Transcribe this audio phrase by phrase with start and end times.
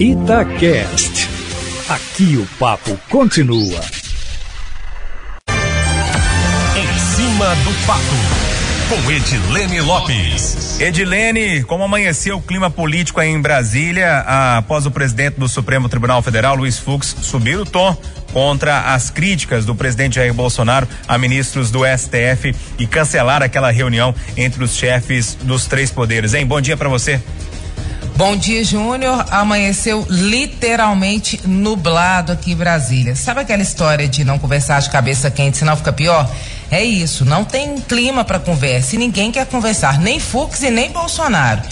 [0.00, 1.28] Itacast.
[1.88, 3.80] Aqui o papo continua.
[6.76, 8.48] Em cima do papo
[8.88, 10.80] com Edilene Lopes.
[10.80, 14.20] Edilene, como amanheceu o clima político aí em Brasília,
[14.56, 17.96] após o presidente do Supremo Tribunal Federal, Luiz Fux, subir o tom
[18.32, 24.14] contra as críticas do presidente Jair Bolsonaro a ministros do STF e cancelar aquela reunião
[24.36, 26.46] entre os chefes dos três poderes, hein?
[26.46, 27.20] Bom dia para você.
[28.18, 29.26] Bom dia, Júnior.
[29.30, 33.14] Amanheceu literalmente nublado aqui em Brasília.
[33.14, 36.28] Sabe aquela história de não conversar de cabeça quente, senão fica pior?
[36.68, 40.90] É isso, não tem clima para conversa e ninguém quer conversar, nem Fux e nem
[40.90, 41.62] Bolsonaro.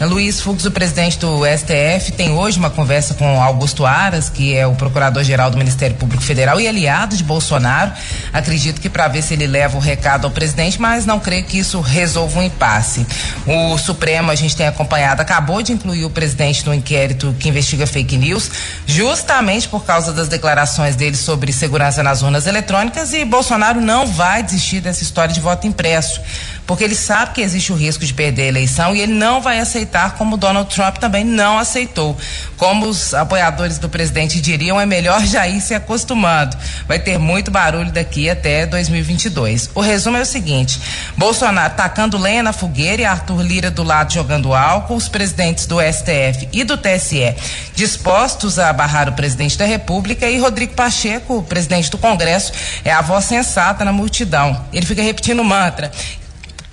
[0.00, 4.66] Luiz Fux, o presidente do STF, tem hoje uma conversa com Augusto Aras, que é
[4.66, 7.92] o procurador-geral do Ministério Público Federal e aliado de Bolsonaro.
[8.32, 11.58] Acredito que para ver se ele leva o recado ao presidente, mas não creio que
[11.58, 13.06] isso resolva um impasse.
[13.46, 17.86] O Supremo, a gente tem acompanhado, acabou de incluir o presidente no inquérito que investiga
[17.86, 18.50] fake news,
[18.86, 24.42] justamente por causa das declarações dele sobre segurança nas urnas eletrônicas e Bolsonaro não vai
[24.42, 26.20] desistir dessa história de voto impresso
[26.66, 29.58] porque ele sabe que existe o risco de perder a eleição e ele não vai
[29.58, 32.16] aceitar, como Donald Trump também não aceitou.
[32.56, 36.56] Como os apoiadores do presidente diriam, é melhor já ir se acostumando.
[36.88, 39.70] Vai ter muito barulho daqui até 2022.
[39.74, 40.80] O resumo é o seguinte:
[41.16, 45.76] Bolsonaro tacando lenha na fogueira e Arthur Lira do lado jogando álcool, os presidentes do
[45.80, 47.34] STF e do TSE
[47.74, 52.52] dispostos a barrar o presidente da República e Rodrigo Pacheco, o presidente do Congresso,
[52.84, 54.64] é a voz sensata na multidão.
[54.72, 55.90] Ele fica repetindo o mantra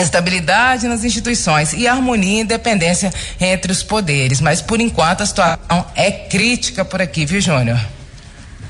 [0.00, 4.40] estabilidade nas instituições e harmonia e independência entre os poderes.
[4.40, 7.78] Mas, por enquanto, a situação é crítica por aqui, viu, Júnior?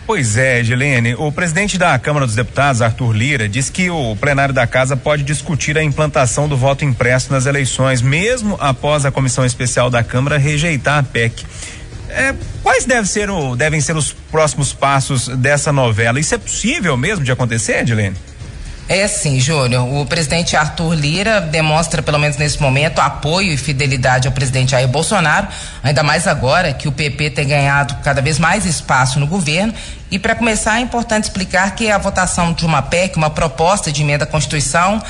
[0.05, 1.15] Pois é, Gilene.
[1.15, 5.23] O presidente da Câmara dos Deputados, Arthur Lira, diz que o plenário da casa pode
[5.23, 10.39] discutir a implantação do voto impresso nas eleições, mesmo após a comissão especial da Câmara
[10.39, 11.45] rejeitar a PEC.
[12.09, 16.19] É, quais deve ser o, devem ser os próximos passos dessa novela?
[16.21, 18.17] Isso é possível mesmo de acontecer, Edilene?
[18.89, 19.89] É sim, Júnior.
[19.95, 24.89] O presidente Arthur Lira demonstra, pelo menos nesse momento, apoio e fidelidade ao presidente Jair
[24.89, 25.47] Bolsonaro,
[25.83, 29.73] ainda mais agora que o PP tem ganhado cada vez mais espaço no governo.
[30.11, 34.03] E para começar, é importante explicar que a votação de uma PEC, uma proposta de
[34.03, 35.03] emenda à Constituição,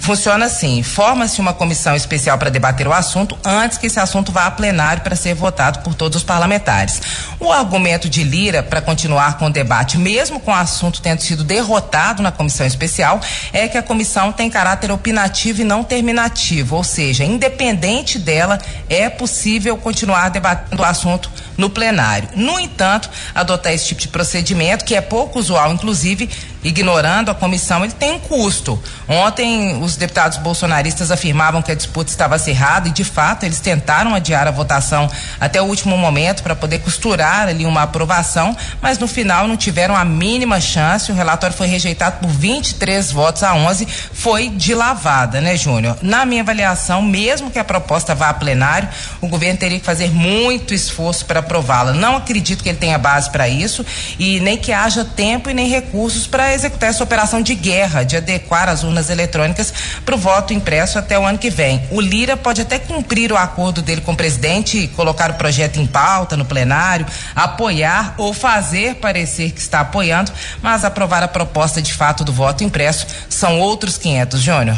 [0.00, 4.46] Funciona assim: forma-se uma comissão especial para debater o assunto antes que esse assunto vá
[4.46, 7.00] a plenário para ser votado por todos os parlamentares.
[7.38, 11.44] O argumento de Lira para continuar com o debate, mesmo com o assunto tendo sido
[11.44, 13.20] derrotado na comissão especial,
[13.52, 19.08] é que a comissão tem caráter opinativo e não terminativo, ou seja, independente dela, é
[19.10, 22.28] possível continuar debatendo o assunto no plenário.
[22.34, 26.28] No entanto, adotar esse tipo de procedimento, que é pouco usual, inclusive,
[26.64, 28.82] ignorando a comissão, ele tem um custo.
[29.08, 34.14] Ontem, os deputados bolsonaristas afirmavam que a disputa estava acirrada e, de fato, eles tentaram
[34.14, 39.08] adiar a votação até o último momento para poder costurar ali uma aprovação, mas no
[39.08, 41.10] final não tiveram a mínima chance.
[41.10, 43.86] O relatório foi rejeitado por 23 votos a 11.
[44.12, 45.96] Foi de lavada, né, Júnior?
[46.02, 48.88] Na minha avaliação, mesmo que a proposta vá a plenário,
[49.20, 51.92] o governo teria que fazer muito esforço para aprová-la.
[51.92, 53.84] Não acredito que ele tenha base para isso
[54.18, 58.16] e nem que haja tempo e nem recursos para executar essa operação de guerra, de
[58.16, 59.72] adequar as urnas eletrônicas
[60.04, 61.82] para o voto impresso até o ano que vem.
[61.90, 65.86] O Lira pode até cumprir o acordo dele com o presidente, colocar o projeto em
[65.86, 70.32] pauta no plenário, apoiar ou fazer parecer que está apoiando,
[70.62, 74.76] mas aprovar a proposta de fato do voto impresso são outros 500, Júnior.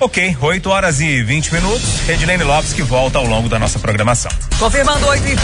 [0.00, 2.00] Ok, 8 horas e 20 minutos.
[2.06, 4.30] Redilene Lopes que volta ao longo da nossa programação.
[4.58, 5.40] Confirmando 8 e 20.